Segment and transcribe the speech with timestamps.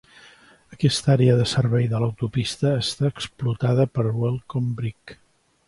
[0.77, 5.19] Aquesta àrea de servei de l'autopista està explotada per Welcome Break.